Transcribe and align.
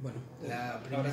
Bueno, 0.00 0.18
la 0.46 0.80
primera. 0.80 1.10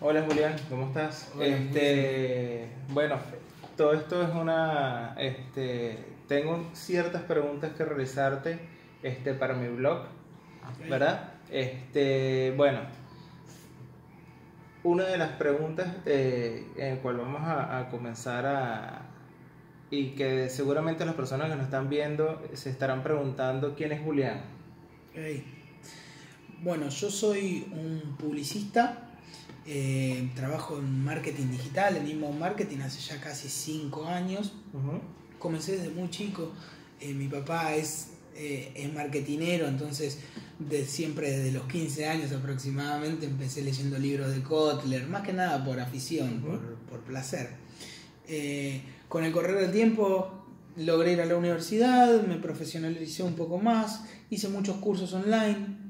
Hola 0.00 0.22
Julián, 0.28 0.54
¿cómo 0.68 0.88
estás? 0.88 1.32
Hola, 1.34 1.46
este, 1.46 2.68
bueno, 2.90 3.16
todo 3.74 3.94
esto 3.94 4.22
es 4.22 4.34
una, 4.34 5.14
este, 5.18 5.98
tengo 6.28 6.68
ciertas 6.74 7.22
preguntas 7.22 7.72
que 7.72 7.86
realizarte, 7.86 8.58
este, 9.02 9.32
para 9.32 9.54
mi 9.54 9.68
blog. 9.68 10.08
¿verdad? 10.90 11.32
Este, 11.50 12.52
bueno, 12.54 12.80
una 14.84 15.04
de 15.04 15.16
las 15.16 15.30
preguntas 15.32 15.88
eh, 16.04 16.66
en 16.76 16.96
la 16.96 17.02
cual 17.02 17.16
vamos 17.16 17.40
a, 17.40 17.78
a 17.78 17.88
comenzar 17.88 18.44
a 18.44 19.02
y 19.90 20.10
que 20.10 20.50
seguramente 20.50 21.06
las 21.06 21.14
personas 21.14 21.48
que 21.48 21.56
nos 21.56 21.64
están 21.64 21.88
viendo 21.88 22.42
se 22.52 22.68
estarán 22.68 23.02
preguntando 23.02 23.74
quién 23.74 23.92
es 23.92 24.02
Julián. 24.02 24.42
Ok. 25.12 25.55
Bueno, 26.62 26.88
yo 26.88 27.10
soy 27.10 27.66
un 27.70 28.16
publicista, 28.16 29.10
eh, 29.66 30.30
trabajo 30.34 30.78
en 30.78 31.04
marketing 31.04 31.50
digital, 31.50 31.96
en 31.96 32.08
inbound 32.08 32.40
marketing 32.40 32.78
hace 32.78 33.00
ya 33.00 33.20
casi 33.20 33.48
5 33.48 34.06
años. 34.06 34.52
Comencé 35.38 35.76
desde 35.76 35.90
muy 35.90 36.08
chico, 36.08 36.52
eh, 36.98 37.12
mi 37.12 37.28
papá 37.28 37.74
es, 37.74 38.08
eh, 38.34 38.72
es 38.74 38.92
marketinero, 38.92 39.68
entonces 39.68 40.18
de 40.58 40.86
siempre 40.86 41.30
desde 41.30 41.52
los 41.52 41.64
15 41.64 42.08
años 42.08 42.32
aproximadamente 42.32 43.26
empecé 43.26 43.60
leyendo 43.60 43.98
libros 43.98 44.34
de 44.34 44.42
Kotler, 44.42 45.06
más 45.06 45.22
que 45.22 45.34
nada 45.34 45.62
por 45.62 45.78
afición, 45.78 46.40
por, 46.40 46.76
por 46.88 47.00
placer. 47.00 47.50
Con 49.08 49.24
el 49.24 49.30
correr 49.30 49.60
del 49.60 49.72
tiempo 49.72 50.46
logré 50.76 51.12
ir 51.12 51.20
a 51.20 51.26
la 51.26 51.36
universidad, 51.36 52.22
me 52.26 52.36
profesionalicé 52.36 53.22
un 53.22 53.34
poco 53.34 53.58
más, 53.58 54.04
hice 54.30 54.48
muchos 54.48 54.76
cursos 54.76 55.12
online, 55.12 55.85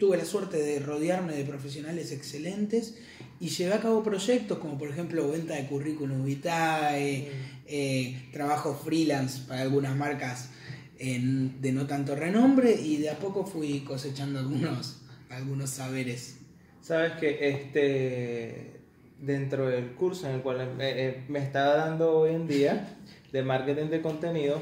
tuve 0.00 0.16
la 0.16 0.24
suerte 0.24 0.56
de 0.56 0.80
rodearme 0.80 1.34
de 1.36 1.44
profesionales 1.44 2.10
excelentes 2.10 2.96
y 3.38 3.48
llevé 3.50 3.74
a 3.74 3.80
cabo 3.80 4.02
proyectos 4.02 4.58
como 4.58 4.76
por 4.78 4.88
ejemplo 4.90 5.30
venta 5.30 5.54
de 5.54 5.66
currículum 5.66 6.24
vitae, 6.24 7.28
eh, 7.66 8.28
trabajo 8.32 8.74
freelance 8.74 9.42
para 9.46 9.60
algunas 9.60 9.94
marcas 9.94 10.50
en- 10.98 11.60
de 11.62 11.70
no 11.72 11.86
tanto 11.86 12.16
renombre 12.16 12.72
y 12.74 12.96
de 12.96 13.10
a 13.10 13.18
poco 13.18 13.46
fui 13.46 13.80
cosechando 13.80 14.38
algunos, 14.40 15.02
algunos 15.30 15.70
saberes. 15.70 16.36
Sabes 16.82 17.12
que 17.20 17.48
este 17.48 18.80
dentro 19.20 19.68
del 19.68 19.92
curso 19.92 20.26
en 20.28 20.36
el 20.36 20.40
cual 20.40 20.74
me, 20.78 20.90
eh, 21.08 21.24
me 21.28 21.40
está 21.40 21.76
dando 21.76 22.20
hoy 22.20 22.34
en 22.34 22.48
día 22.48 22.96
de 23.32 23.42
marketing 23.42 23.90
de 23.90 24.00
contenido, 24.00 24.60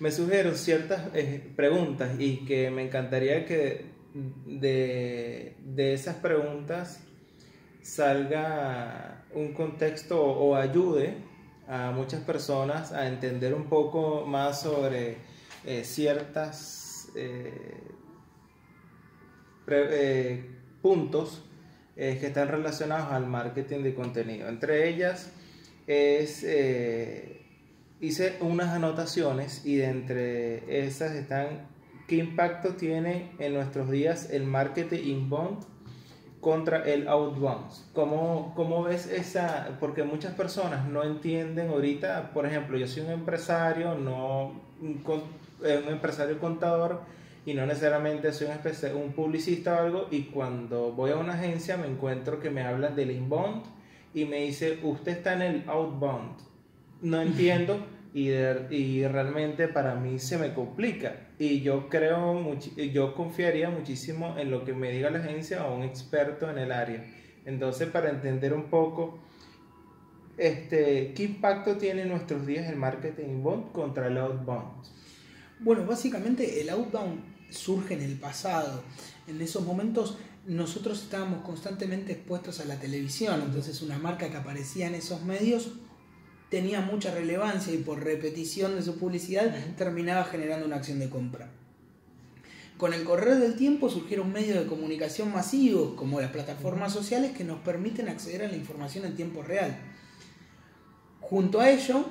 me 0.00 0.10
sugiero 0.10 0.56
ciertas 0.56 1.02
eh, 1.14 1.42
preguntas 1.56 2.18
y 2.18 2.38
que 2.46 2.70
me 2.70 2.82
encantaría 2.86 3.44
que 3.44 3.84
de, 4.46 5.56
de 5.64 5.94
esas 5.94 6.16
preguntas 6.16 7.00
salga 7.82 9.24
un 9.34 9.52
contexto 9.52 10.22
o, 10.22 10.54
ayude 10.54 11.16
a 11.66 11.90
muchas 11.90 12.22
personas 12.22 12.92
a 12.92 13.08
entender 13.08 13.54
un 13.54 13.64
poco 13.64 14.26
más 14.26 14.62
sobre 14.62 15.18
eh, 15.64 15.84
eh, 17.16 17.52
eh, 19.66 20.50
puntos 20.80 21.42
eh, 21.96 22.16
que 22.20 22.28
están 22.28 22.48
relacionados 22.48 23.12
al 23.12 23.26
marketing 23.26 23.82
de 23.82 23.94
contenido. 23.94 24.48
Entre 24.48 24.88
ellas 24.88 25.30
es, 25.86 26.46
hice 28.00 28.36
unas 28.40 28.68
anotaciones 28.68 29.64
y 29.64 29.76
de 29.76 29.86
entre 29.86 30.86
esas 30.86 31.12
están 31.12 31.66
qué 32.08 32.16
impacto 32.16 32.70
tiene 32.70 33.30
en 33.38 33.54
nuestros 33.54 33.90
días 33.90 34.30
el 34.30 34.44
marketing 34.44 34.98
inbound 35.04 35.58
contra 36.40 36.82
el 36.82 37.06
outbound. 37.06 37.70
¿Cómo, 37.92 38.54
¿Cómo 38.56 38.82
ves 38.82 39.06
esa? 39.06 39.76
Porque 39.78 40.02
muchas 40.04 40.34
personas 40.34 40.88
no 40.88 41.04
entienden 41.04 41.68
ahorita, 41.68 42.30
por 42.32 42.46
ejemplo, 42.46 42.78
yo 42.78 42.88
soy 42.88 43.02
un 43.02 43.10
empresario, 43.10 43.94
no 43.94 44.62
un, 44.80 45.02
eh, 45.62 45.82
un 45.84 45.92
empresario 45.92 46.38
contador 46.38 47.02
y 47.44 47.52
no 47.52 47.66
necesariamente 47.66 48.32
soy 48.32 48.48
un, 48.48 49.02
un 49.02 49.12
publicista 49.12 49.74
o 49.74 49.78
algo 49.84 50.08
y 50.10 50.22
cuando 50.24 50.92
voy 50.92 51.10
a 51.10 51.16
una 51.16 51.34
agencia 51.34 51.76
me 51.76 51.88
encuentro 51.88 52.40
que 52.40 52.48
me 52.48 52.62
hablan 52.62 52.96
del 52.96 53.10
inbound 53.10 53.64
y 54.14 54.24
me 54.24 54.44
dice, 54.44 54.78
usted 54.82 55.12
está 55.12 55.34
en 55.34 55.42
el 55.42 55.64
outbound. 55.68 56.38
No 57.02 57.20
entiendo 57.20 57.78
y, 58.14 58.28
de- 58.28 58.66
y 58.74 59.06
realmente 59.06 59.68
para 59.68 59.94
mí 59.94 60.18
se 60.18 60.38
me 60.38 60.54
complica 60.54 61.28
y 61.38 61.60
yo 61.60 61.88
creo, 61.88 62.34
muchi- 62.34 62.90
yo 62.92 63.14
confiaría 63.14 63.70
muchísimo 63.70 64.36
en 64.38 64.50
lo 64.50 64.64
que 64.64 64.72
me 64.72 64.90
diga 64.90 65.10
la 65.10 65.18
agencia 65.18 65.66
o 65.66 65.76
un 65.76 65.82
experto 65.82 66.50
en 66.50 66.58
el 66.58 66.72
área. 66.72 67.04
Entonces, 67.44 67.88
para 67.88 68.10
entender 68.10 68.52
un 68.52 68.64
poco 68.64 69.18
este, 70.36 71.12
qué 71.14 71.24
impacto 71.24 71.76
tiene 71.76 72.02
en 72.02 72.08
nuestros 72.10 72.46
días 72.46 72.68
el 72.68 72.76
marketing 72.76 73.24
inbound 73.28 73.72
contra 73.72 74.06
el 74.06 74.18
outbound. 74.18 74.84
Bueno, 75.60 75.84
básicamente 75.84 76.60
el 76.60 76.70
outbound 76.70 77.20
surge 77.50 77.94
en 77.94 78.02
el 78.02 78.14
pasado. 78.18 78.82
En 79.26 79.40
esos 79.40 79.64
momentos 79.64 80.18
nosotros 80.46 81.02
estábamos 81.02 81.42
constantemente 81.42 82.12
expuestos 82.12 82.60
a 82.60 82.64
la 82.64 82.78
televisión, 82.78 83.42
entonces 83.44 83.82
una 83.82 83.98
marca 83.98 84.30
que 84.30 84.36
aparecía 84.36 84.86
en 84.86 84.94
esos 84.94 85.22
medios 85.24 85.72
tenía 86.50 86.80
mucha 86.80 87.12
relevancia 87.14 87.72
y 87.74 87.78
por 87.78 88.02
repetición 88.02 88.74
de 88.76 88.82
su 88.82 88.96
publicidad 88.98 89.54
terminaba 89.76 90.24
generando 90.24 90.66
una 90.66 90.76
acción 90.76 90.98
de 90.98 91.10
compra. 91.10 91.50
Con 92.76 92.94
el 92.94 93.02
correr 93.04 93.38
del 93.38 93.56
tiempo 93.56 93.90
surgieron 93.90 94.32
medios 94.32 94.58
de 94.58 94.66
comunicación 94.66 95.32
masivos 95.32 95.94
como 95.94 96.20
las 96.20 96.30
plataformas 96.30 96.92
sociales 96.92 97.32
que 97.36 97.44
nos 97.44 97.58
permiten 97.60 98.08
acceder 98.08 98.44
a 98.44 98.48
la 98.48 98.56
información 98.56 99.04
en 99.04 99.16
tiempo 99.16 99.42
real. 99.42 99.76
Junto 101.20 101.60
a 101.60 101.70
ello 101.70 102.04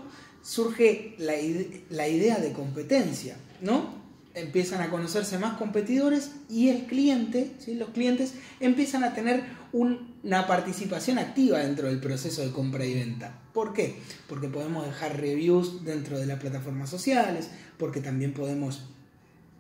surge 0.43 1.15
la, 1.17 1.35
ide- 1.37 1.83
la 1.89 2.07
idea 2.07 2.37
de 2.39 2.51
competencia, 2.51 3.37
¿no? 3.61 3.96
Empiezan 4.37 4.81
a 4.81 4.89
conocerse 4.89 5.39
más 5.39 5.57
competidores 5.57 6.31
y 6.49 6.69
el 6.69 6.85
cliente, 6.85 7.51
¿sí? 7.57 7.73
los 7.73 7.89
clientes 7.89 8.33
empiezan 8.59 9.03
a 9.03 9.13
tener 9.15 9.43
un- 9.73 10.13
una 10.23 10.45
participación 10.45 11.17
activa 11.17 11.59
dentro 11.59 11.87
del 11.87 11.99
proceso 11.99 12.43
de 12.43 12.51
compra 12.51 12.85
y 12.85 12.93
venta. 12.93 13.39
¿Por 13.53 13.73
qué? 13.73 13.95
Porque 14.29 14.47
podemos 14.47 14.85
dejar 14.85 15.19
reviews 15.19 15.83
dentro 15.83 16.19
de 16.19 16.27
las 16.27 16.39
plataformas 16.39 16.89
sociales, 16.89 17.49
porque 17.79 17.99
también 17.99 18.33
podemos 18.33 18.83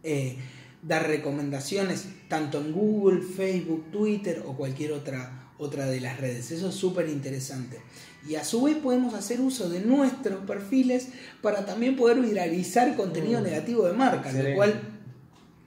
eh, 0.03 0.37
dar 0.87 1.07
recomendaciones 1.07 2.05
tanto 2.27 2.59
en 2.59 2.71
Google, 2.71 3.21
Facebook, 3.21 3.91
Twitter 3.91 4.43
o 4.45 4.55
cualquier 4.55 4.93
otra, 4.93 5.51
otra 5.57 5.85
de 5.85 5.99
las 5.99 6.19
redes. 6.19 6.51
Eso 6.51 6.69
es 6.69 6.75
súper 6.75 7.09
interesante. 7.09 7.79
Y 8.27 8.35
a 8.35 8.43
su 8.43 8.63
vez 8.63 8.77
podemos 8.77 9.13
hacer 9.13 9.39
uso 9.41 9.69
de 9.69 9.79
nuestros 9.81 10.45
perfiles 10.45 11.09
para 11.41 11.65
también 11.65 11.95
poder 11.95 12.19
viralizar 12.21 12.95
contenido 12.95 13.39
Mm. 13.39 13.43
negativo 13.43 13.85
de 13.87 13.93
marca, 13.93 14.31
lo 14.31 14.55
cual 14.55 14.81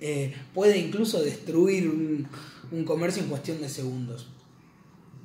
eh, 0.00 0.34
puede 0.54 0.78
incluso 0.78 1.22
destruir 1.22 1.88
un, 1.88 2.26
un 2.72 2.84
comercio 2.84 3.22
en 3.22 3.28
cuestión 3.28 3.60
de 3.60 3.68
segundos. 3.68 4.28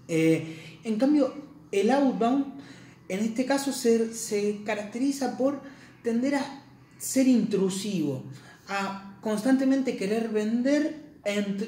Eh, 0.07 0.79
en 0.83 0.97
cambio, 0.97 1.33
el 1.71 1.89
outbound, 1.91 2.45
en 3.07 3.19
este 3.19 3.45
caso, 3.45 3.71
se, 3.71 4.13
se 4.13 4.61
caracteriza 4.65 5.37
por 5.37 5.61
tender 6.03 6.35
a 6.35 6.63
ser 6.97 7.27
intrusivo, 7.27 8.23
a 8.67 9.14
constantemente 9.25 9.97
querer 9.97 10.29
vender 10.29 10.97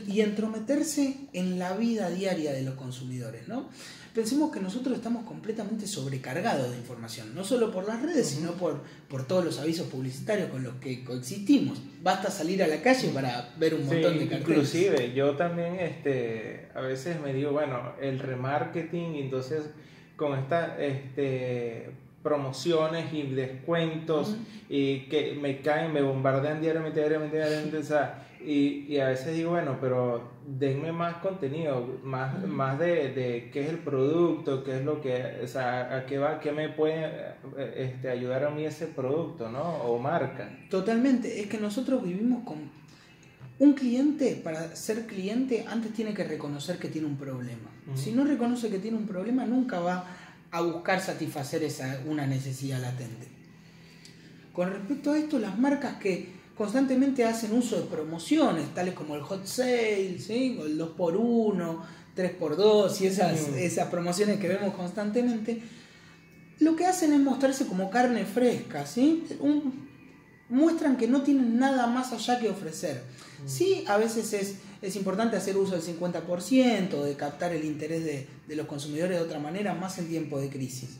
y 0.07 0.21
entrometerse 0.21 1.15
en 1.33 1.57
la 1.57 1.75
vida 1.75 2.11
diaria 2.11 2.53
de 2.53 2.61
los 2.61 2.75
consumidores, 2.75 3.47
¿no? 3.47 3.67
Pensemos 4.13 4.51
que 4.51 4.59
nosotros 4.59 4.95
estamos 4.95 5.25
completamente 5.25 5.87
sobrecargados 5.87 6.69
de 6.69 6.77
información, 6.77 7.33
no 7.33 7.43
solo 7.43 7.71
por 7.71 7.87
las 7.87 7.99
redes, 8.03 8.27
sino 8.27 8.51
por, 8.51 8.83
por 9.09 9.25
todos 9.25 9.43
los 9.43 9.57
avisos 9.59 9.87
publicitarios 9.87 10.49
con 10.51 10.61
los 10.63 10.75
que 10.75 11.03
coexistimos. 11.03 11.81
Basta 12.03 12.29
salir 12.29 12.61
a 12.61 12.67
la 12.67 12.83
calle 12.83 13.09
para 13.09 13.55
ver 13.57 13.73
un 13.73 13.81
Sí, 13.81 13.87
montón 13.95 14.19
de 14.19 14.27
carteles. 14.27 14.39
inclusive 14.75 15.13
yo 15.15 15.35
también 15.35 15.79
este, 15.79 16.67
a 16.75 16.81
veces 16.81 17.19
me 17.19 17.33
digo, 17.33 17.51
bueno, 17.53 17.93
el 17.99 18.19
remarketing, 18.19 19.15
entonces 19.15 19.63
con 20.15 20.37
estas 20.37 20.79
este, 20.79 21.89
promociones 22.23 23.13
y 23.13 23.23
descuentos 23.23 24.37
y 24.69 25.01
que 25.01 25.37
me 25.41 25.59
caen, 25.61 25.93
me 25.93 26.01
bombardean 26.01 26.61
diariamente, 26.61 26.99
diariamente, 26.99 27.37
diariamente, 27.37 27.77
o 27.77 27.83
sea, 27.83 28.27
y, 28.43 28.85
y 28.87 28.99
a 28.99 29.07
veces 29.07 29.35
digo, 29.35 29.51
bueno, 29.51 29.77
pero 29.81 30.37
denme 30.47 30.91
más 30.91 31.15
contenido, 31.15 31.99
más, 32.03 32.45
más 32.47 32.79
de, 32.79 33.11
de 33.13 33.49
qué 33.51 33.61
es 33.61 33.69
el 33.69 33.79
producto, 33.79 34.63
qué 34.63 34.77
es 34.77 34.85
lo 34.85 35.01
que, 35.01 35.41
o 35.43 35.47
sea, 35.47 35.97
a 35.97 36.05
qué 36.05 36.17
va, 36.17 36.39
qué 36.39 36.51
me 36.51 36.69
puede 36.69 37.35
este, 37.75 38.09
ayudar 38.09 38.45
a 38.45 38.49
mí 38.49 38.65
ese 38.65 38.87
producto, 38.87 39.49
¿no? 39.49 39.61
O 39.61 39.99
marca. 39.99 40.49
Totalmente, 40.69 41.41
es 41.41 41.47
que 41.47 41.57
nosotros 41.57 42.03
vivimos 42.03 42.43
con 42.43 42.57
un 43.59 43.73
cliente, 43.73 44.39
para 44.43 44.75
ser 44.75 45.07
cliente, 45.07 45.65
antes 45.67 45.91
tiene 45.93 46.13
que 46.13 46.23
reconocer 46.23 46.77
que 46.77 46.89
tiene 46.89 47.07
un 47.07 47.17
problema. 47.17 47.71
Si 47.95 48.11
no 48.11 48.23
reconoce 48.23 48.69
que 48.69 48.79
tiene 48.79 48.97
un 48.97 49.07
problema, 49.07 49.45
nunca 49.45 49.79
va 49.79 50.05
a 50.51 50.61
buscar 50.61 51.01
satisfacer 51.01 51.63
esa, 51.63 52.01
una 52.07 52.25
necesidad 52.27 52.79
latente. 52.81 53.27
Con 54.53 54.71
respecto 54.71 55.11
a 55.11 55.17
esto, 55.17 55.39
las 55.39 55.57
marcas 55.59 55.97
que 55.97 56.29
constantemente 56.57 57.23
hacen 57.25 57.53
uso 57.53 57.75
de 57.79 57.83
promociones, 57.87 58.73
tales 58.73 58.93
como 58.95 59.15
el 59.15 59.21
hot 59.21 59.45
sale, 59.45 60.17
¿sí? 60.19 60.57
o 60.59 60.65
el 60.65 60.79
2x1, 60.79 61.79
3x2 62.15 63.01
y 63.01 63.05
esas, 63.07 63.47
esas 63.49 63.89
promociones 63.89 64.39
que 64.39 64.47
vemos 64.47 64.73
constantemente, 64.73 65.61
lo 66.59 66.75
que 66.75 66.87
hacen 66.87 67.13
es 67.13 67.19
mostrarse 67.19 67.67
como 67.67 67.91
carne 67.91 68.25
fresca, 68.25 68.87
¿sí? 68.87 69.23
Un- 69.39 69.87
muestran 70.49 70.97
que 70.97 71.07
no 71.07 71.21
tienen 71.23 71.59
nada 71.59 71.87
más 71.87 72.13
allá 72.13 72.39
que 72.39 72.49
ofrecer. 72.49 73.01
Sí, 73.45 73.83
a 73.87 73.97
veces 73.97 74.33
es, 74.33 74.55
es 74.81 74.95
importante 74.95 75.37
hacer 75.37 75.57
uso 75.57 75.75
del 75.75 75.83
50%, 75.83 77.03
de 77.03 77.15
captar 77.15 77.53
el 77.53 77.65
interés 77.65 78.03
de, 78.03 78.27
de 78.47 78.55
los 78.55 78.65
consumidores 78.65 79.17
de 79.17 79.23
otra 79.23 79.39
manera, 79.39 79.73
más 79.73 79.97
en 79.99 80.07
tiempo 80.07 80.39
de 80.39 80.49
crisis. 80.49 80.97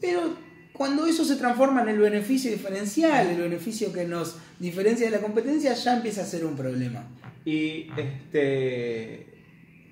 Pero 0.00 0.34
cuando 0.72 1.06
eso 1.06 1.24
se 1.24 1.36
transforma 1.36 1.82
en 1.82 1.90
el 1.90 1.98
beneficio 1.98 2.50
diferencial, 2.50 3.28
el 3.28 3.40
beneficio 3.40 3.92
que 3.92 4.06
nos 4.06 4.36
diferencia 4.58 5.06
de 5.06 5.12
la 5.12 5.20
competencia, 5.20 5.74
ya 5.74 5.96
empieza 5.96 6.22
a 6.22 6.24
ser 6.24 6.44
un 6.44 6.56
problema. 6.56 7.04
Y 7.44 7.86
este, 7.96 9.26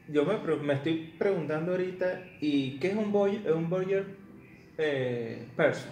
yo 0.08 0.24
me, 0.24 0.38
me 0.56 0.74
estoy 0.74 1.12
preguntando 1.18 1.72
ahorita, 1.72 2.24
¿y 2.40 2.78
qué 2.78 2.88
es 2.88 2.96
un, 2.96 3.12
boy, 3.12 3.40
un 3.54 3.68
eh, 4.78 5.46
person? 5.56 5.90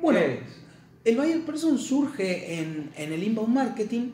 Bueno, 0.00 0.18
¿Qué 0.20 0.34
es? 0.34 0.40
El 1.04 1.16
buyer 1.16 1.44
person 1.44 1.78
surge 1.78 2.60
en, 2.60 2.90
el 2.96 3.22
inbound 3.22 3.54
marketing 3.54 4.10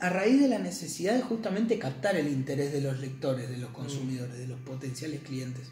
a 0.00 0.08
raíz 0.08 0.40
de 0.40 0.48
la 0.48 0.58
necesidad 0.58 1.14
de 1.14 1.22
justamente 1.22 1.78
captar 1.78 2.16
el 2.16 2.28
interés 2.28 2.72
de 2.72 2.80
los 2.80 3.00
lectores, 3.00 3.50
de 3.50 3.58
los 3.58 3.70
consumidores, 3.70 4.38
de 4.38 4.46
los 4.46 4.58
potenciales 4.60 5.20
clientes. 5.20 5.68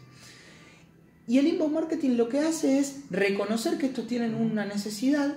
Y 1.27 1.39
el 1.39 1.47
inbound 1.47 1.73
marketing 1.73 2.11
lo 2.11 2.29
que 2.29 2.39
hace 2.39 2.77
es 2.77 3.01
reconocer 3.09 3.77
que 3.77 3.87
estos 3.87 4.07
tienen 4.07 4.35
una 4.35 4.65
necesidad, 4.65 5.35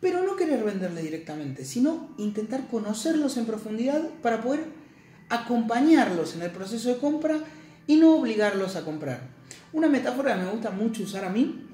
pero 0.00 0.22
no 0.22 0.36
querer 0.36 0.62
venderle 0.62 1.02
directamente, 1.02 1.64
sino 1.64 2.14
intentar 2.18 2.68
conocerlos 2.68 3.36
en 3.38 3.46
profundidad 3.46 4.02
para 4.22 4.42
poder 4.42 4.64
acompañarlos 5.30 6.34
en 6.34 6.42
el 6.42 6.50
proceso 6.50 6.90
de 6.90 6.98
compra 6.98 7.40
y 7.86 7.96
no 7.96 8.16
obligarlos 8.16 8.76
a 8.76 8.84
comprar. 8.84 9.28
Una 9.72 9.88
metáfora 9.88 10.34
que 10.34 10.42
me 10.42 10.50
gusta 10.50 10.70
mucho 10.70 11.02
usar 11.02 11.24
a 11.24 11.30
mí 11.30 11.66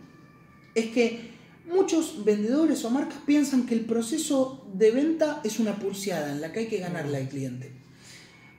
es 0.75 0.87
que 0.87 1.31
muchos 1.67 2.25
vendedores 2.25 2.85
o 2.85 2.91
marcas 2.91 3.19
piensan 3.27 3.67
que 3.67 3.75
el 3.75 3.83
proceso 3.83 4.67
de 4.73 4.91
venta 4.91 5.41
es 5.45 5.59
una 5.59 5.77
pulseada 5.77 6.33
en 6.33 6.41
la 6.41 6.53
que 6.53 6.61
hay 6.61 6.67
que 6.69 6.79
ganarle 6.79 7.19
al 7.19 7.29
cliente. 7.29 7.73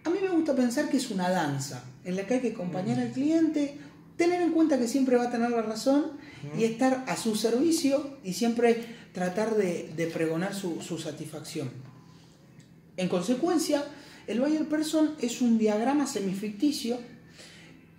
A 0.04 0.10
mí 0.10 0.18
me 0.22 0.30
gusta 0.30 0.56
pensar 0.56 0.90
que 0.90 0.98
es 0.98 1.12
una 1.12 1.30
danza 1.30 1.84
en 2.04 2.16
la 2.16 2.26
que 2.26 2.36
hay 2.36 2.40
que 2.42 2.52
acompañar 2.52 3.00
al 3.00 3.12
cliente, 3.12 3.78
tener 4.18 4.42
en 4.42 4.52
cuenta 4.52 4.80
que 4.80 4.88
siempre 4.88 5.18
va 5.18 5.26
a 5.26 5.32
tener 5.32 5.52
la 5.52 5.62
razón 5.62 6.14
y 6.58 6.64
estar 6.64 7.06
a 7.08 7.16
su 7.16 7.36
servicio 7.36 8.18
y 8.24 8.34
siempre 8.34 8.84
tratar 9.14 9.56
de, 9.56 9.92
de 9.96 10.08
pregonar 10.08 10.56
su, 10.56 10.82
su 10.82 10.98
satisfacción. 10.98 11.70
En 12.98 13.10
consecuencia, 13.10 13.86
el 14.28 14.40
buyer 14.40 14.68
person 14.68 15.16
es 15.20 15.42
un 15.42 15.58
diagrama 15.58 16.08
semificticio 16.08 17.00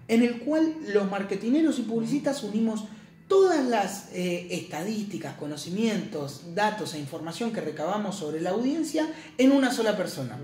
en 0.09 0.23
el 0.23 0.41
cual 0.41 0.75
los 0.93 1.11
marketineros 1.11 1.79
y 1.79 1.83
publicistas 1.83 2.43
unimos 2.43 2.85
todas 3.33 3.65
las 3.65 4.09
eh, 4.13 4.49
estadísticas, 4.51 5.37
conocimientos, 5.37 6.55
datos 6.55 6.93
e 6.93 6.99
información 6.99 7.51
que 7.51 7.63
recabamos 7.63 8.17
sobre 8.17 8.43
la 8.43 8.51
audiencia 8.51 9.11
en 9.39 9.53
una 9.53 9.73
sola 9.73 9.97
persona. 9.97 10.39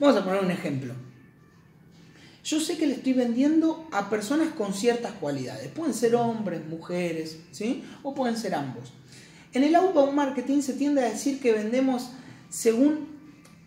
Vamos 0.00 0.16
a 0.16 0.24
poner 0.24 0.42
un 0.42 0.50
ejemplo. 0.50 0.92
Yo 2.42 2.58
sé 2.58 2.76
que 2.76 2.88
le 2.88 2.94
estoy 2.94 3.12
vendiendo 3.12 3.86
a 3.92 4.10
personas 4.10 4.52
con 4.54 4.74
ciertas 4.74 5.12
cualidades. 5.12 5.68
Pueden 5.68 5.94
ser 5.94 6.16
hombres, 6.16 6.66
mujeres, 6.66 7.38
¿sí? 7.52 7.84
O 8.02 8.12
pueden 8.12 8.36
ser 8.36 8.56
ambos. 8.56 8.92
En 9.52 9.62
el 9.62 9.76
outbound 9.76 10.12
marketing 10.12 10.62
se 10.62 10.72
tiende 10.72 11.02
a 11.02 11.10
decir 11.10 11.38
que 11.38 11.52
vendemos 11.52 12.08
según 12.48 13.06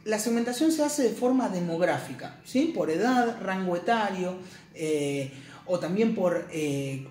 la 0.03 0.19
segmentación 0.19 0.73
se 0.73 0.83
hace 0.83 1.03
de 1.03 1.11
forma 1.11 1.47
demográfica, 1.47 2.41
¿sí? 2.43 2.73
Por 2.75 2.89
edad, 2.89 3.37
rango 3.41 3.77
etario, 3.77 4.35
eh, 4.75 5.31
o 5.65 5.79
también 5.79 6.13
por 6.13 6.49
eh, 6.51 7.07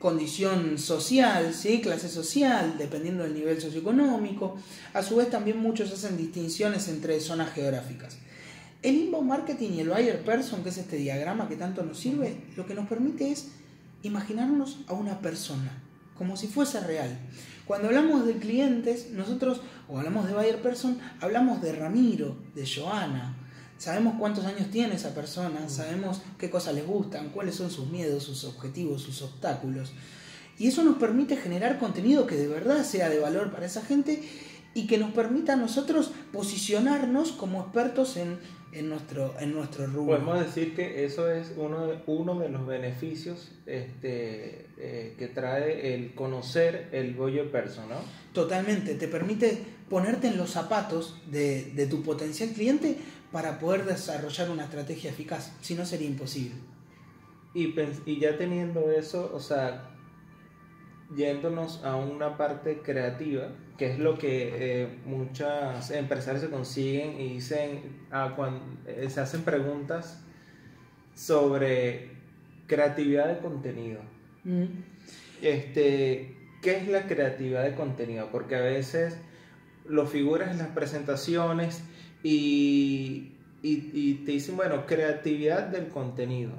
condición 0.00 0.78
social, 0.78 1.52
¿sí? 1.52 1.82
clase 1.82 2.08
social, 2.08 2.76
dependiendo 2.78 3.22
del 3.22 3.34
nivel 3.34 3.60
socioeconómico. 3.60 4.56
A 4.94 5.02
su 5.02 5.16
vez 5.16 5.28
también 5.28 5.58
muchos 5.58 5.92
hacen 5.92 6.16
distinciones 6.16 6.88
entre 6.88 7.20
zonas 7.20 7.52
geográficas. 7.52 8.16
El 8.82 8.96
inbound 8.96 9.28
marketing 9.28 9.72
y 9.72 9.80
el 9.80 9.90
buyer 9.90 10.24
person, 10.24 10.62
que 10.62 10.70
es 10.70 10.78
este 10.78 10.96
diagrama 10.96 11.50
que 11.50 11.56
tanto 11.56 11.84
nos 11.84 11.98
sirve, 11.98 12.34
lo 12.56 12.66
que 12.66 12.72
nos 12.74 12.88
permite 12.88 13.30
es 13.30 13.48
imaginarnos 14.02 14.78
a 14.86 14.94
una 14.94 15.20
persona, 15.20 15.70
como 16.16 16.34
si 16.38 16.46
fuese 16.46 16.80
real. 16.80 17.18
Cuando 17.66 17.88
hablamos 17.88 18.24
de 18.24 18.38
clientes, 18.38 19.10
nosotros, 19.10 19.60
o 19.86 19.98
hablamos 19.98 20.26
de 20.26 20.32
buyer 20.32 20.62
person, 20.62 20.98
hablamos 21.20 21.60
de 21.60 21.72
Ramiro, 21.72 22.38
de 22.54 22.66
Joana. 22.66 23.36
Sabemos 23.80 24.16
cuántos 24.18 24.44
años 24.44 24.70
tiene 24.70 24.96
esa 24.96 25.14
persona, 25.14 25.66
sabemos 25.70 26.20
qué 26.36 26.50
cosas 26.50 26.74
les 26.74 26.86
gustan, 26.86 27.30
cuáles 27.30 27.54
son 27.54 27.70
sus 27.70 27.88
miedos, 27.88 28.24
sus 28.24 28.44
objetivos, 28.44 29.00
sus 29.00 29.22
obstáculos. 29.22 29.92
Y 30.58 30.68
eso 30.68 30.84
nos 30.84 30.98
permite 30.98 31.38
generar 31.38 31.78
contenido 31.78 32.26
que 32.26 32.36
de 32.36 32.46
verdad 32.46 32.84
sea 32.84 33.08
de 33.08 33.18
valor 33.18 33.50
para 33.50 33.64
esa 33.64 33.80
gente 33.80 34.22
y 34.74 34.86
que 34.86 34.98
nos 34.98 35.12
permita 35.12 35.54
a 35.54 35.56
nosotros 35.56 36.12
posicionarnos 36.30 37.32
como 37.32 37.62
expertos 37.62 38.18
en, 38.18 38.38
en 38.72 38.90
nuestro, 38.90 39.34
en 39.40 39.54
nuestro 39.54 39.86
rubro. 39.86 40.18
Podemos 40.18 40.40
decir 40.40 40.76
que 40.76 41.06
eso 41.06 41.30
es 41.30 41.54
uno 41.56 41.86
de, 41.86 42.00
uno 42.06 42.38
de 42.38 42.50
los 42.50 42.66
beneficios 42.66 43.50
este, 43.64 44.66
eh, 44.76 45.14
que 45.18 45.28
trae 45.28 45.94
el 45.94 46.12
conocer 46.14 46.90
el 46.92 47.14
buyer 47.14 47.50
person, 47.50 47.88
¿no? 47.88 47.96
Totalmente, 48.34 48.94
te 48.96 49.08
permite 49.08 49.58
ponerte 49.88 50.28
en 50.28 50.36
los 50.36 50.50
zapatos 50.50 51.18
de, 51.30 51.72
de 51.74 51.86
tu 51.86 52.02
potencial 52.02 52.50
cliente 52.50 52.98
para 53.32 53.58
poder 53.58 53.84
desarrollar 53.84 54.50
una 54.50 54.64
estrategia 54.64 55.10
eficaz, 55.10 55.52
si 55.60 55.74
no 55.74 55.84
sería 55.84 56.08
imposible. 56.08 56.56
Y, 57.54 58.20
ya 58.20 58.36
teniendo 58.36 58.90
eso, 58.90 59.30
o 59.34 59.40
sea, 59.40 59.90
yéndonos 61.16 61.82
a 61.84 61.96
una 61.96 62.36
parte 62.36 62.80
creativa, 62.82 63.48
que 63.76 63.92
es 63.92 63.98
lo 63.98 64.18
que 64.18 64.82
eh, 64.82 64.98
muchas 65.04 65.90
empresarios 65.90 66.44
se 66.44 66.50
consiguen 66.50 67.20
y 67.20 67.34
dicen, 67.34 68.00
ah, 68.12 68.36
eh, 68.86 69.08
se 69.10 69.20
hacen 69.20 69.42
preguntas 69.42 70.22
sobre 71.14 72.10
creatividad 72.66 73.26
de 73.28 73.38
contenido. 73.38 74.00
Mm. 74.44 74.64
Este, 75.42 76.36
¿Qué 76.62 76.76
es 76.76 76.88
la 76.88 77.06
creatividad 77.06 77.64
de 77.64 77.74
contenido? 77.74 78.28
Porque 78.30 78.54
a 78.54 78.60
veces 78.60 79.16
lo 79.88 80.06
figuras 80.06 80.52
en 80.52 80.58
las 80.58 80.68
presentaciones 80.68 81.82
y, 82.22 83.32
y- 83.62 83.90
y 83.92 84.14
te 84.24 84.32
dicen, 84.32 84.56
bueno, 84.56 84.86
creatividad 84.86 85.68
del 85.68 85.88
contenido. 85.88 86.52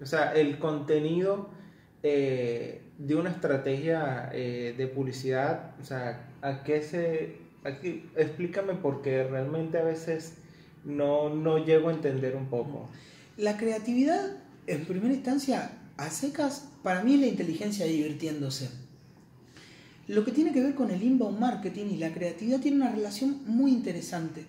O 0.00 0.06
sea, 0.06 0.32
el 0.32 0.58
contenido 0.58 1.50
eh, 2.02 2.82
de 2.98 3.14
una 3.14 3.30
estrategia 3.30 4.30
eh, 4.32 4.74
de 4.76 4.86
publicidad, 4.88 5.74
o 5.80 5.84
sea, 5.84 6.28
¿a 6.42 6.62
qué 6.64 6.82
se...? 6.82 7.36
Aquí, 7.64 8.10
explícame 8.16 8.74
porque 8.74 9.22
realmente 9.22 9.78
a 9.78 9.84
veces 9.84 10.34
no, 10.84 11.32
no 11.32 11.64
llego 11.64 11.90
a 11.90 11.92
entender 11.92 12.34
un 12.34 12.46
poco. 12.46 12.88
La 13.36 13.56
creatividad, 13.56 14.36
en 14.66 14.84
primera 14.84 15.14
instancia, 15.14 15.70
a 15.96 16.10
secas, 16.10 16.68
para 16.82 17.04
mí 17.04 17.14
es 17.14 17.20
la 17.20 17.26
inteligencia 17.28 17.86
divirtiéndose. 17.86 18.68
Lo 20.12 20.26
que 20.26 20.32
tiene 20.32 20.52
que 20.52 20.60
ver 20.60 20.74
con 20.74 20.90
el 20.90 21.02
inbound 21.02 21.38
marketing 21.38 21.86
y 21.86 21.96
la 21.96 22.12
creatividad 22.12 22.60
tiene 22.60 22.76
una 22.76 22.92
relación 22.92 23.40
muy 23.46 23.70
interesante. 23.70 24.44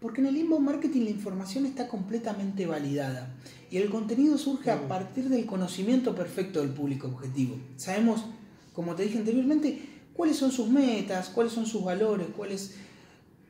Porque 0.00 0.22
en 0.22 0.28
el 0.28 0.38
inbound 0.38 0.64
marketing 0.64 1.02
la 1.02 1.10
información 1.10 1.66
está 1.66 1.86
completamente 1.86 2.64
validada 2.64 3.28
y 3.70 3.76
el 3.76 3.90
contenido 3.90 4.38
surge 4.38 4.70
a 4.70 4.88
partir 4.88 5.28
del 5.28 5.44
conocimiento 5.44 6.14
perfecto 6.14 6.62
del 6.62 6.70
público 6.70 7.08
objetivo. 7.08 7.58
Sabemos, 7.76 8.24
como 8.72 8.94
te 8.94 9.02
dije 9.02 9.18
anteriormente, 9.18 9.82
cuáles 10.14 10.38
son 10.38 10.50
sus 10.50 10.70
metas, 10.70 11.28
cuáles 11.28 11.52
son 11.52 11.66
sus 11.66 11.84
valores, 11.84 12.28
cuáles, 12.34 12.76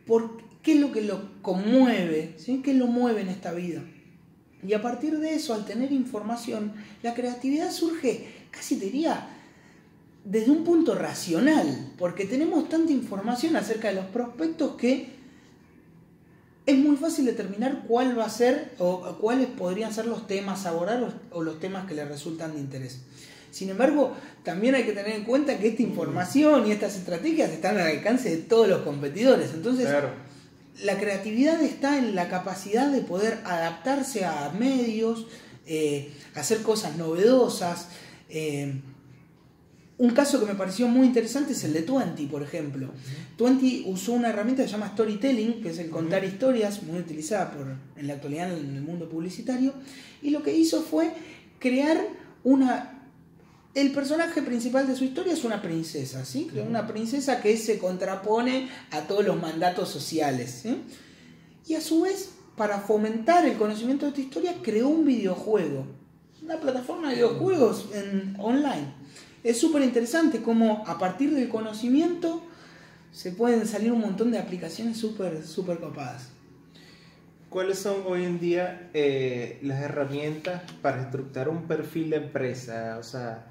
por, 0.04 0.38
qué 0.64 0.72
es 0.72 0.80
lo 0.80 0.90
que 0.90 1.02
lo 1.02 1.40
conmueve, 1.42 2.34
¿sí? 2.38 2.60
qué 2.60 2.74
lo 2.74 2.88
mueve 2.88 3.20
en 3.20 3.28
esta 3.28 3.52
vida. 3.52 3.84
Y 4.66 4.72
a 4.72 4.82
partir 4.82 5.16
de 5.20 5.36
eso, 5.36 5.54
al 5.54 5.64
tener 5.64 5.92
información, 5.92 6.72
la 7.04 7.14
creatividad 7.14 7.70
surge, 7.70 8.26
casi 8.50 8.80
te 8.80 8.86
diría, 8.86 9.28
desde 10.26 10.50
un 10.50 10.64
punto 10.64 10.96
racional, 10.96 11.92
porque 11.96 12.24
tenemos 12.24 12.68
tanta 12.68 12.92
información 12.92 13.54
acerca 13.54 13.88
de 13.88 13.94
los 13.94 14.06
prospectos 14.06 14.74
que 14.74 15.14
es 16.66 16.76
muy 16.76 16.96
fácil 16.96 17.26
determinar 17.26 17.84
cuál 17.86 18.18
va 18.18 18.24
a 18.24 18.28
ser 18.28 18.72
o 18.78 19.18
cuáles 19.20 19.46
podrían 19.46 19.94
ser 19.94 20.06
los 20.06 20.26
temas 20.26 20.66
a 20.66 20.70
abordar 20.70 21.14
o, 21.30 21.42
los 21.42 21.60
temas 21.60 21.86
que 21.86 21.94
le 21.94 22.04
resultan 22.04 22.54
de 22.54 22.58
interés. 22.58 23.02
Sin 23.52 23.70
embargo, 23.70 24.16
también 24.42 24.74
hay 24.74 24.82
que 24.82 24.92
tener 24.92 25.14
en 25.14 25.22
cuenta 25.22 25.58
que 25.58 25.68
esta 25.68 25.82
información 25.82 26.66
y 26.66 26.72
estas 26.72 26.96
estrategias 26.96 27.50
están 27.50 27.78
al 27.78 27.86
alcance 27.86 28.28
de 28.28 28.38
todos 28.38 28.66
los 28.66 28.80
competidores. 28.80 29.52
Entonces, 29.54 29.86
Claro. 29.86 30.10
la 30.82 30.98
creatividad 30.98 31.62
está 31.62 31.98
en 31.98 32.16
la 32.16 32.28
capacidad 32.28 32.90
de 32.90 33.00
poder 33.00 33.38
adaptarse 33.44 34.24
a 34.24 34.52
medios, 34.58 35.28
eh, 35.66 36.12
hacer 36.34 36.62
cosas 36.62 36.96
novedosas, 36.96 37.90
eh, 38.28 38.74
Un 39.98 40.10
caso 40.10 40.38
que 40.38 40.46
me 40.46 40.54
pareció 40.54 40.88
muy 40.88 41.06
interesante 41.06 41.54
es 41.54 41.64
el 41.64 41.72
de 41.72 41.80
Twenty, 41.80 42.26
por 42.26 42.42
ejemplo. 42.42 42.90
Twenty 43.38 43.84
usó 43.86 44.12
una 44.12 44.28
herramienta 44.28 44.62
que 44.62 44.68
se 44.68 44.72
llama 44.72 44.90
storytelling, 44.92 45.62
que 45.62 45.70
es 45.70 45.78
el 45.78 45.88
contar 45.88 46.22
historias, 46.22 46.82
muy 46.82 46.98
utilizada 46.98 47.50
por, 47.50 47.66
en 47.96 48.06
la 48.06 48.14
actualidad 48.14 48.52
en 48.52 48.76
el 48.76 48.82
mundo 48.82 49.08
publicitario, 49.08 49.72
y 50.20 50.30
lo 50.30 50.42
que 50.42 50.54
hizo 50.54 50.82
fue 50.82 51.12
crear 51.58 51.98
una... 52.44 52.92
El 53.74 53.92
personaje 53.92 54.42
principal 54.42 54.86
de 54.86 54.96
su 54.96 55.04
historia 55.04 55.32
es 55.32 55.44
una 55.44 55.62
princesa, 55.62 56.24
¿sí? 56.24 56.50
Una 56.66 56.86
princesa 56.86 57.40
que 57.42 57.56
se 57.56 57.78
contrapone 57.78 58.68
a 58.90 59.02
todos 59.02 59.24
los 59.24 59.40
mandatos 59.40 59.88
sociales, 59.88 60.64
Y 61.66 61.74
a 61.74 61.80
su 61.80 62.02
vez, 62.02 62.30
para 62.56 62.80
fomentar 62.80 63.46
el 63.46 63.56
conocimiento 63.56 64.04
de 64.04 64.10
esta 64.10 64.20
historia, 64.20 64.54
creó 64.62 64.88
un 64.88 65.04
videojuego, 65.04 65.86
una 66.42 66.60
plataforma 66.60 67.08
de 67.08 67.16
videojuegos 67.16 67.86
en, 67.92 68.36
online 68.38 69.06
es 69.46 69.58
súper 69.58 69.82
interesante 69.82 70.42
cómo 70.42 70.84
a 70.86 70.98
partir 70.98 71.34
del 71.34 71.48
conocimiento 71.48 72.42
se 73.12 73.30
pueden 73.30 73.66
salir 73.66 73.92
un 73.92 74.00
montón 74.00 74.30
de 74.30 74.38
aplicaciones 74.38 74.98
súper 74.98 75.44
super 75.44 75.78
copadas. 75.78 76.30
¿Cuáles 77.48 77.78
son 77.78 78.02
hoy 78.06 78.24
en 78.24 78.40
día 78.40 78.90
eh, 78.92 79.58
las 79.62 79.80
herramientas 79.80 80.62
para 80.82 81.02
estructurar 81.02 81.48
un 81.48 81.62
perfil 81.62 82.10
de 82.10 82.16
empresa? 82.16 82.96
O 82.98 83.02
sea, 83.02 83.46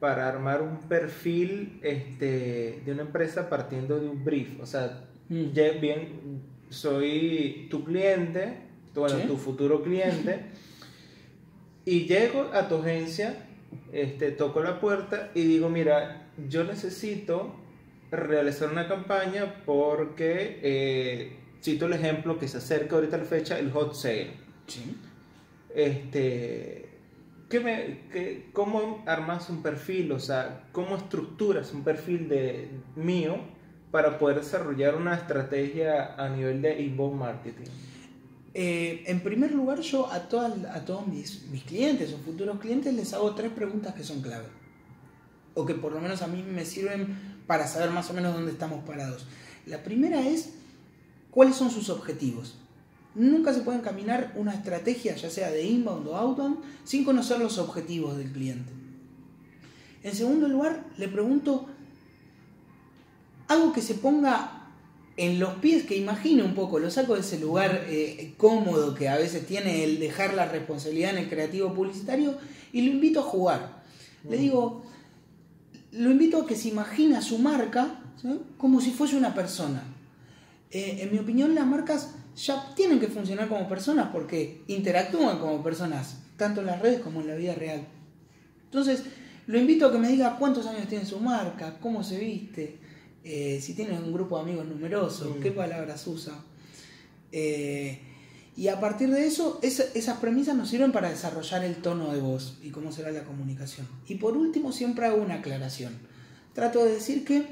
para 0.00 0.28
armar 0.28 0.62
un 0.62 0.80
perfil 0.88 1.78
este, 1.82 2.82
de 2.84 2.92
una 2.92 3.02
empresa 3.02 3.48
partiendo 3.48 3.98
de 4.00 4.08
un 4.08 4.24
brief. 4.24 4.60
O 4.60 4.66
sea, 4.66 5.04
mm. 5.28 5.52
ya 5.52 5.70
bien, 5.72 6.42
soy 6.68 7.68
tu 7.70 7.84
cliente, 7.84 8.58
bueno, 8.94 9.16
tu 9.20 9.36
futuro 9.36 9.82
cliente, 9.82 10.40
y 11.84 12.06
llego 12.06 12.50
a 12.52 12.68
tu 12.68 12.76
agencia 12.76 13.45
este, 13.92 14.32
toco 14.32 14.62
la 14.62 14.80
puerta 14.80 15.30
y 15.34 15.42
digo, 15.42 15.68
mira, 15.68 16.28
yo 16.48 16.64
necesito 16.64 17.54
realizar 18.10 18.70
una 18.70 18.88
campaña 18.88 19.62
porque, 19.64 20.60
eh, 20.62 21.36
cito 21.62 21.86
el 21.86 21.94
ejemplo 21.94 22.38
que 22.38 22.48
se 22.48 22.58
acerca 22.58 22.96
ahorita 22.96 23.16
a 23.16 23.20
la 23.20 23.24
fecha, 23.24 23.58
el 23.58 23.70
hot 23.72 23.94
sale. 23.94 24.32
Sí. 24.66 24.96
Este, 25.74 26.88
¿qué 27.48 27.60
me, 27.60 28.50
¿Cómo 28.52 29.02
armas 29.06 29.50
un 29.50 29.62
perfil? 29.62 30.12
O 30.12 30.20
sea, 30.20 30.64
¿cómo 30.72 30.96
estructuras 30.96 31.72
un 31.72 31.84
perfil 31.84 32.28
de 32.28 32.70
mío 32.94 33.36
para 33.90 34.18
poder 34.18 34.38
desarrollar 34.38 34.94
una 34.94 35.14
estrategia 35.14 36.14
a 36.16 36.28
nivel 36.28 36.62
de 36.62 36.80
inbound 36.80 37.18
marketing? 37.18 37.70
Eh, 38.58 39.04
en 39.04 39.20
primer 39.20 39.52
lugar, 39.52 39.80
yo 39.80 40.10
a, 40.10 40.30
todos 40.30 41.06
mis, 41.06 41.42
mis, 41.50 41.62
clientes 41.64 42.10
o 42.14 42.16
futuros 42.16 42.58
clientes 42.58 42.94
les 42.94 43.12
hago 43.12 43.34
tres 43.34 43.52
preguntas 43.52 43.94
que 43.94 44.02
son 44.02 44.22
clave. 44.22 44.46
O 45.52 45.66
que 45.66 45.74
por 45.74 45.92
lo 45.92 46.00
menos 46.00 46.22
a 46.22 46.26
mí 46.26 46.42
me 46.42 46.64
sirven 46.64 47.42
para 47.46 47.66
saber 47.66 47.90
más 47.90 48.08
o 48.08 48.14
menos 48.14 48.32
dónde 48.32 48.52
estamos 48.52 48.82
parados. 48.86 49.26
La 49.66 49.82
primera 49.82 50.26
es, 50.26 50.54
¿cuáles 51.30 51.54
son 51.54 51.70
sus 51.70 51.90
objetivos? 51.90 52.56
Nunca 53.14 53.52
se 53.52 53.60
puede 53.60 53.82
caminar 53.82 54.32
una 54.36 54.54
estrategia, 54.54 55.14
ya 55.16 55.28
sea 55.28 55.50
de 55.50 55.62
inbound 55.62 56.08
o 56.08 56.16
outbound, 56.16 56.56
sin 56.84 57.04
conocer 57.04 57.38
los 57.38 57.58
objetivos 57.58 58.16
del 58.16 58.32
cliente. 58.32 58.72
En 60.02 60.14
segundo 60.14 60.48
lugar, 60.48 60.82
le 60.96 61.08
pregunto 61.08 61.66
algo 63.48 63.74
que 63.74 63.82
se 63.82 63.96
ponga 63.96 64.55
en 65.16 65.38
los 65.38 65.54
pies, 65.54 65.84
que 65.84 65.96
imagine 65.96 66.42
un 66.42 66.54
poco, 66.54 66.78
lo 66.78 66.90
saco 66.90 67.14
de 67.14 67.20
ese 67.20 67.38
lugar 67.38 67.86
eh, 67.88 68.34
cómodo 68.36 68.94
que 68.94 69.08
a 69.08 69.16
veces 69.16 69.46
tiene 69.46 69.84
el 69.84 69.98
dejar 69.98 70.34
la 70.34 70.46
responsabilidad 70.46 71.12
en 71.12 71.18
el 71.18 71.28
creativo 71.28 71.72
publicitario 71.72 72.36
y 72.72 72.82
lo 72.82 72.90
invito 72.90 73.20
a 73.20 73.22
jugar. 73.22 73.82
Le 74.28 74.36
digo, 74.36 74.82
lo 75.92 76.10
invito 76.10 76.42
a 76.42 76.46
que 76.46 76.56
se 76.56 76.68
imagine 76.68 77.16
a 77.16 77.22
su 77.22 77.38
marca 77.38 78.00
como 78.58 78.80
si 78.80 78.90
fuese 78.90 79.16
una 79.16 79.34
persona. 79.34 79.84
Eh, 80.70 80.98
en 81.00 81.12
mi 81.12 81.18
opinión, 81.18 81.54
las 81.54 81.66
marcas 81.66 82.14
ya 82.36 82.74
tienen 82.74 83.00
que 83.00 83.06
funcionar 83.08 83.48
como 83.48 83.68
personas 83.68 84.10
porque 84.12 84.62
interactúan 84.66 85.38
como 85.38 85.62
personas, 85.62 86.18
tanto 86.36 86.60
en 86.60 86.66
las 86.66 86.80
redes 86.80 87.00
como 87.00 87.20
en 87.20 87.28
la 87.28 87.34
vida 87.36 87.54
real. 87.54 87.86
Entonces, 88.64 89.04
lo 89.46 89.58
invito 89.58 89.86
a 89.86 89.92
que 89.92 89.98
me 89.98 90.08
diga 90.08 90.36
cuántos 90.38 90.66
años 90.66 90.88
tiene 90.88 91.06
su 91.06 91.20
marca, 91.20 91.78
cómo 91.80 92.02
se 92.02 92.18
viste, 92.18 92.78
eh, 93.28 93.60
si 93.60 93.74
tienes 93.74 93.98
un 93.98 94.12
grupo 94.12 94.36
de 94.36 94.44
amigos 94.44 94.66
numeroso, 94.68 95.36
qué 95.42 95.50
palabras 95.50 96.06
usa. 96.06 96.32
Eh, 97.32 97.98
y 98.56 98.68
a 98.68 98.78
partir 98.78 99.10
de 99.10 99.26
eso, 99.26 99.58
esas 99.62 100.18
premisas 100.18 100.54
nos 100.54 100.68
sirven 100.68 100.92
para 100.92 101.10
desarrollar 101.10 101.64
el 101.64 101.74
tono 101.74 102.12
de 102.12 102.20
voz 102.20 102.56
y 102.62 102.70
cómo 102.70 102.92
será 102.92 103.10
la 103.10 103.24
comunicación. 103.24 103.88
Y 104.06 104.14
por 104.14 104.36
último, 104.36 104.70
siempre 104.70 105.06
hago 105.06 105.20
una 105.20 105.34
aclaración. 105.34 105.92
Trato 106.54 106.84
de 106.84 106.92
decir 106.92 107.24
que 107.24 107.44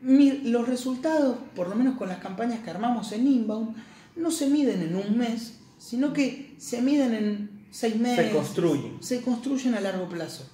los 0.00 0.68
resultados, 0.68 1.38
por 1.56 1.68
lo 1.68 1.74
menos 1.74 1.98
con 1.98 2.08
las 2.08 2.18
campañas 2.18 2.60
que 2.60 2.70
armamos 2.70 3.10
en 3.10 3.26
Inbound, 3.26 3.74
no 4.14 4.30
se 4.30 4.48
miden 4.48 4.82
en 4.82 4.94
un 4.94 5.18
mes, 5.18 5.54
sino 5.78 6.12
que 6.12 6.54
se 6.58 6.80
miden 6.80 7.12
en 7.12 7.66
seis 7.72 7.96
meses. 7.96 8.26
Se 8.26 8.32
construyen. 8.32 9.02
Se 9.02 9.20
construyen 9.20 9.74
a 9.74 9.80
largo 9.80 10.08
plazo. 10.08 10.48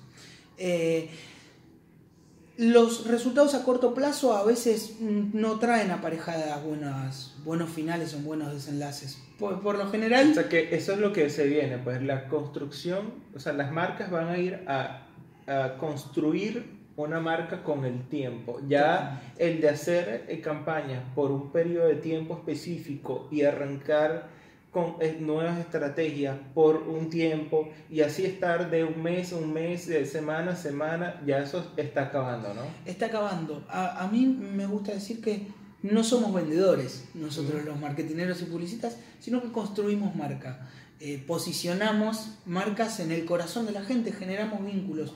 Eh, 0.57 1.11
los 2.59 3.07
resultados 3.07 3.55
a 3.55 3.63
corto 3.63 3.95
plazo 3.95 4.37
a 4.37 4.45
veces 4.45 4.97
no 5.01 5.61
traen 5.61 5.93
aparejadas 5.93 6.63
buenas, 6.65 7.37
buenos 7.45 7.71
finales 7.71 8.15
o 8.15 8.19
buenos 8.19 8.53
desenlaces. 8.53 9.23
Por, 9.39 9.63
lo 9.63 9.89
general... 9.91 10.33
O 10.33 10.35
sea 10.35 10.49
que 10.49 10.75
eso 10.75 10.93
es 10.93 10.99
lo 10.99 11.13
que 11.13 11.31
se 11.31 11.47
viene, 11.47 11.79
pues 11.79 12.03
la 12.03 12.27
construcción, 12.27 13.13
o 13.33 13.39
sea, 13.39 13.53
las 13.53 13.71
marcas 13.71 14.11
van 14.11 14.29
a 14.29 14.39
ir 14.39 14.65
a, 14.67 15.05
construir 15.79 16.79
una 16.97 17.21
marca 17.21 17.63
con 17.63 17.85
el 17.87 18.07
tiempo. 18.09 18.61
Ya 18.69 19.23
el 19.39 19.61
de 19.61 19.69
hacer 19.71 20.27
eh, 20.29 20.41
campañas 20.41 21.03
por 21.15 21.31
un 21.31 21.53
periodo 21.53 21.87
de 21.87 21.95
tiempo 21.95 22.35
específico 22.35 23.29
y 23.31 23.45
arrancar 23.45 24.29
con 24.73 24.97
eh, 25.01 25.17
nuevas 25.21 25.59
estrategias 25.59 26.37
por 26.55 26.77
un 26.77 27.09
tiempo 27.11 27.71
y 27.91 28.03
así 28.03 28.25
estar 28.25 28.71
de 28.71 28.85
un 28.85 29.03
mes 29.03 29.33
a 29.33 29.37
un 29.37 29.53
mes, 29.53 29.87
de 29.87 30.05
semana 30.07 30.53
a 30.53 30.57
semana, 30.57 31.21
ya 31.27 31.39
eso 31.39 31.73
está 31.77 32.03
acabando, 32.03 32.53
¿no? 32.55 32.63
Está 32.85 33.07
acabando. 33.07 33.65
A, 33.69 34.05
a 34.05 34.09
mí 34.09 34.27
me 34.27 34.67
gusta 34.67 34.93
decir 34.93 35.21
que 35.21 35.47
no 35.83 36.03
somos 36.03 36.35
vendedores, 36.35 37.05
nosotros 37.15 37.65
los 37.65 37.79
marketineros 37.79 38.43
y 38.43 38.47
publicistas, 38.47 38.99
sino 39.21 39.41
que 39.41 39.53
construimos 39.53 40.15
marca. 40.17 40.69
Eh, 41.01 41.23
posicionamos 41.25 42.39
marcas 42.45 42.99
en 42.99 43.13
el 43.13 43.25
corazón 43.25 43.67
de 43.67 43.73
la 43.73 43.83
gente, 43.83 44.11
generamos 44.11 44.65
vínculos. 44.65 45.15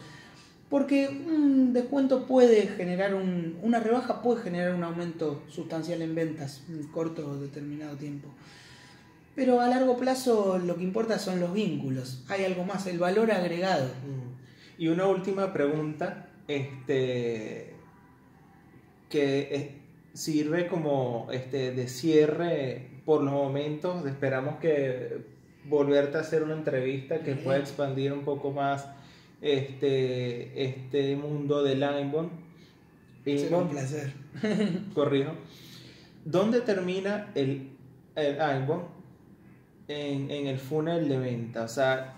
Porque 0.70 1.08
un 1.08 1.72
descuento 1.72 2.26
puede 2.26 2.68
generar 2.68 3.14
un, 3.14 3.58
una 3.62 3.80
rebaja, 3.80 4.22
puede 4.22 4.40
generar 4.42 4.74
un 4.74 4.84
aumento 4.84 5.42
sustancial 5.48 6.00
en 6.00 6.14
ventas 6.14 6.62
en 6.68 6.86
corto 6.86 7.28
o 7.28 7.36
determinado 7.36 7.96
tiempo. 7.96 8.28
Pero 9.34 9.60
a 9.60 9.68
largo 9.68 9.96
plazo 9.96 10.58
lo 10.58 10.76
que 10.76 10.82
importa 10.82 11.18
son 11.18 11.40
los 11.40 11.52
vínculos. 11.52 12.24
Hay 12.28 12.44
algo 12.44 12.64
más, 12.64 12.86
el 12.86 12.98
valor 12.98 13.30
agregado. 13.30 13.86
Mm. 13.86 14.82
Y 14.82 14.88
una 14.88 15.06
última 15.06 15.52
pregunta, 15.52 16.28
este, 16.48 17.74
que 19.08 19.80
sirve 20.12 20.66
como 20.66 21.28
este, 21.32 21.72
de 21.72 21.88
cierre 21.88 22.90
por 23.04 23.22
los 23.22 23.32
momentos. 23.32 24.04
Esperamos 24.06 24.56
que 24.56 25.24
volverte 25.64 26.18
a 26.18 26.20
hacer 26.20 26.42
una 26.42 26.54
entrevista 26.54 27.20
que 27.20 27.34
pueda 27.36 27.58
expandir 27.58 28.12
un 28.12 28.24
poco 28.24 28.50
más 28.50 28.86
este, 29.40 30.62
este 30.62 31.16
mundo 31.16 31.62
del. 31.62 31.80
Será 33.24 33.58
un 33.58 33.68
placer. 33.68 34.12
corrijo. 34.94 35.32
¿Dónde 36.24 36.60
termina 36.60 37.30
el, 37.34 37.70
el 38.14 38.40
en, 39.92 40.46
el 40.46 40.58
funnel 40.58 41.08
de 41.08 41.18
venta. 41.18 41.64
O 41.64 41.68
sea, 41.68 42.14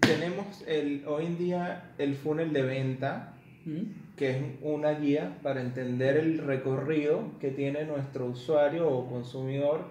tenemos 0.00 0.62
el, 0.66 1.04
hoy 1.06 1.26
en 1.26 1.38
día 1.38 1.90
el 1.98 2.14
funnel 2.14 2.52
de 2.52 2.62
venta, 2.62 3.34
mm. 3.64 4.16
que 4.16 4.30
es 4.30 4.36
una 4.62 4.92
guía 4.92 5.38
para 5.42 5.60
entender 5.60 6.16
el 6.16 6.38
recorrido 6.38 7.32
que 7.40 7.50
tiene 7.50 7.84
nuestro 7.84 8.26
usuario 8.26 8.88
o 8.88 9.08
consumidor 9.08 9.84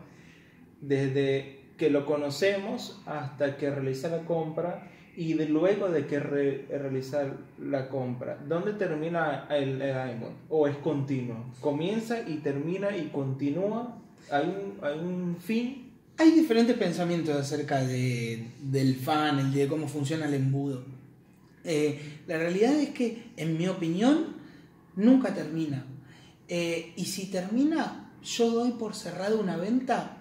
desde 0.81 1.59
que 1.77 1.89
lo 1.89 2.05
conocemos 2.05 3.01
hasta 3.05 3.57
que 3.57 3.69
realiza 3.69 4.07
la 4.09 4.19
compra 4.19 4.89
y 5.17 5.33
de 5.33 5.47
luego 5.47 5.89
de 5.89 6.07
que 6.07 6.19
realiza 6.19 7.33
la 7.57 7.89
compra. 7.89 8.37
¿Dónde 8.47 8.73
termina 8.73 9.47
el, 9.49 9.81
el 9.81 10.17
¿O 10.49 10.67
es 10.67 10.75
continuo? 10.77 11.37
¿Comienza 11.61 12.21
y 12.27 12.37
termina 12.37 12.95
y 12.95 13.07
continúa? 13.07 13.97
¿Hay 14.29 14.45
un, 14.45 14.85
hay 14.85 14.99
un 14.99 15.37
fin 15.39 15.84
hay 16.17 16.31
diferentes 16.31 16.77
pensamientos 16.77 17.35
acerca 17.35 17.83
de, 17.83 18.47
del 18.61 18.95
fan, 18.95 19.51
de 19.53 19.67
cómo 19.67 19.87
funciona 19.87 20.27
el 20.27 20.35
embudo. 20.35 20.83
Eh, 21.63 22.19
la 22.27 22.37
realidad 22.37 22.73
es 22.79 22.89
que, 22.89 23.31
en 23.35 23.57
mi 23.57 23.67
opinión, 23.67 24.35
nunca 24.95 25.33
termina. 25.33 25.85
Eh, 26.47 26.93
y 26.95 27.05
si 27.05 27.25
termina, 27.25 28.13
yo 28.23 28.49
doy 28.49 28.71
por 28.71 28.95
cerrado 28.95 29.39
una 29.39 29.57
venta 29.57 30.17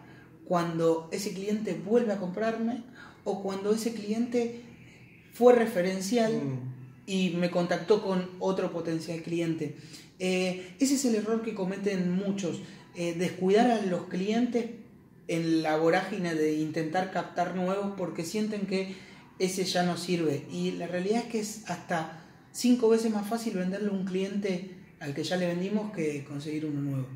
cuando 0.47 1.09
ese 1.13 1.33
cliente 1.33 1.75
vuelve 1.75 2.13
a 2.13 2.19
comprarme 2.19 2.83
o 3.23 3.43
cuando 3.43 3.73
ese 3.73 3.95
cliente 3.95 4.63
fue 5.33 5.55
referencial 5.55 6.33
mm. 6.33 6.75
y 7.07 7.31
me 7.31 7.51
contactó 7.51 8.03
con 8.03 8.31
otro 8.41 8.73
potencial 8.73 9.23
cliente. 9.23 9.77
Eh, 10.19 10.75
ese 10.81 10.95
es 10.95 11.05
el 11.05 11.15
error 11.15 11.43
que 11.43 11.55
cometen 11.55 12.11
muchos, 12.11 12.61
descuidar 12.95 13.73
a 13.73 13.83
los 13.85 14.05
clientes 14.07 14.67
en 15.29 15.63
la 15.63 15.77
vorágine 15.77 16.35
de 16.35 16.55
intentar 16.55 17.11
captar 17.11 17.55
nuevos 17.55 17.95
porque 17.97 18.25
sienten 18.25 18.67
que 18.67 18.95
ese 19.39 19.65
ya 19.65 19.83
no 19.83 19.97
sirve. 19.97 20.47
Y 20.51 20.73
la 20.73 20.87
realidad 20.87 21.23
es 21.25 21.25
que 21.25 21.41
es 21.41 21.71
hasta 21.71 22.21
cinco 22.53 22.89
veces 22.89 23.13
más 23.13 23.29
fácil 23.29 23.55
venderle 23.55 23.89
a 23.89 23.93
un 23.93 24.05
cliente 24.05 24.71
al 25.01 25.15
que 25.15 25.25
ya 25.25 25.37
le 25.37 25.47
vendimos 25.47 25.93
que 25.93 26.25
conseguir 26.25 26.67
uno 26.67 26.81
nuevo. 26.81 27.07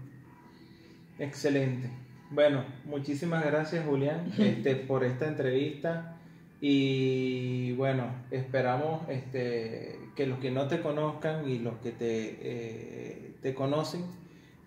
Excelente. 1.19 1.91
Bueno, 2.31 2.65
muchísimas 2.85 3.45
gracias 3.45 3.87
Julián 3.87 4.33
este, 4.39 4.77
por 4.77 5.05
esta 5.05 5.27
entrevista 5.27 6.17
y 6.61 7.73
bueno, 7.73 8.07
esperamos 8.31 9.09
este, 9.09 9.99
que 10.17 10.27
los 10.27 10.39
que 10.41 10.51
no 10.51 10.67
te 10.67 10.81
conozcan 10.81 11.49
y 11.49 11.61
los 11.61 11.77
que 11.79 11.93
te, 11.93 12.39
eh, 12.41 13.33
te 13.41 13.55
conocen 13.55 14.03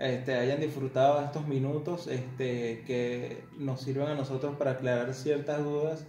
este, 0.01 0.35
hayan 0.35 0.59
disfrutado 0.59 1.23
estos 1.23 1.47
minutos 1.47 2.07
este, 2.07 2.83
que 2.87 3.43
nos 3.57 3.81
sirvan 3.81 4.09
a 4.09 4.15
nosotros 4.15 4.55
para 4.57 4.71
aclarar 4.71 5.13
ciertas 5.13 5.63
dudas 5.63 6.05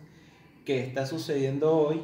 que 0.65 0.81
está 0.81 1.07
sucediendo 1.07 1.77
hoy, 1.77 2.01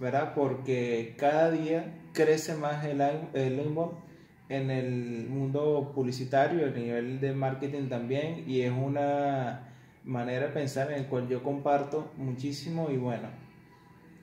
¿verdad? 0.00 0.32
Porque 0.34 1.14
cada 1.18 1.50
día 1.50 2.00
crece 2.12 2.54
más 2.54 2.84
el, 2.84 3.00
el 3.34 3.60
inbound 3.60 4.04
en 4.48 4.70
el 4.70 5.26
mundo 5.28 5.92
publicitario, 5.94 6.66
a 6.66 6.70
nivel 6.70 7.20
de 7.20 7.32
marketing 7.32 7.88
también, 7.88 8.44
y 8.46 8.60
es 8.60 8.72
una 8.72 9.68
manera 10.04 10.46
de 10.46 10.52
pensar 10.52 10.90
en 10.92 11.00
el 11.00 11.06
cual 11.06 11.28
yo 11.28 11.42
comparto 11.42 12.12
muchísimo 12.16 12.90
y 12.90 12.96
bueno, 12.96 13.28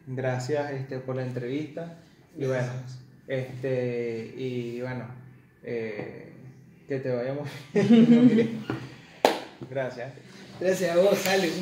gracias 0.08 0.72
este, 0.72 1.00
por 1.00 1.16
la 1.16 1.26
entrevista 1.26 2.00
y 2.38 2.46
bueno, 2.46 2.72
este, 3.28 4.34
y 4.38 4.82
bueno, 4.82 5.06
eh, 5.64 6.31
que 6.92 7.00
te 7.00 7.10
vayamos 7.10 7.48
bien. 7.74 8.66
gracias. 9.70 10.12
Gracias 10.60 10.92
a 10.92 10.98
vos, 11.00 11.26
Alex. 11.26 11.54